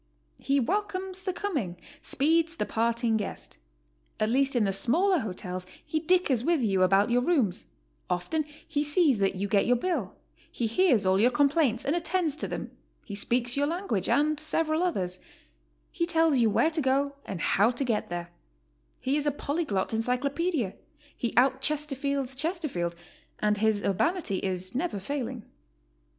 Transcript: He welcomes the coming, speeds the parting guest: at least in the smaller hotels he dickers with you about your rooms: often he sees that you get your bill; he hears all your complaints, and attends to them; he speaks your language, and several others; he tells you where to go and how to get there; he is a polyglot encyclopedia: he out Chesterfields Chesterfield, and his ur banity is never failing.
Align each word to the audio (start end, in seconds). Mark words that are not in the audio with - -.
He 0.39 0.59
welcomes 0.59 1.21
the 1.21 1.31
coming, 1.31 1.79
speeds 2.01 2.55
the 2.55 2.65
parting 2.65 3.17
guest: 3.17 3.59
at 4.19 4.31
least 4.31 4.55
in 4.55 4.63
the 4.63 4.73
smaller 4.73 5.19
hotels 5.19 5.67
he 5.85 5.99
dickers 5.99 6.43
with 6.43 6.59
you 6.61 6.81
about 6.81 7.11
your 7.11 7.21
rooms: 7.21 7.65
often 8.09 8.43
he 8.67 8.81
sees 8.81 9.19
that 9.19 9.35
you 9.35 9.47
get 9.47 9.67
your 9.67 9.75
bill; 9.75 10.15
he 10.51 10.65
hears 10.65 11.05
all 11.05 11.19
your 11.19 11.29
complaints, 11.29 11.85
and 11.85 11.95
attends 11.95 12.35
to 12.37 12.47
them; 12.47 12.71
he 13.05 13.13
speaks 13.13 13.55
your 13.55 13.67
language, 13.67 14.09
and 14.09 14.39
several 14.39 14.81
others; 14.81 15.19
he 15.91 16.07
tells 16.07 16.39
you 16.39 16.49
where 16.49 16.71
to 16.71 16.81
go 16.81 17.13
and 17.27 17.39
how 17.39 17.69
to 17.69 17.85
get 17.85 18.09
there; 18.09 18.31
he 18.99 19.17
is 19.17 19.27
a 19.27 19.31
polyglot 19.31 19.93
encyclopedia: 19.93 20.73
he 21.15 21.31
out 21.37 21.61
Chesterfields 21.61 22.33
Chesterfield, 22.33 22.95
and 23.37 23.57
his 23.57 23.83
ur 23.83 23.93
banity 23.93 24.39
is 24.39 24.73
never 24.73 24.97
failing. 24.97 25.45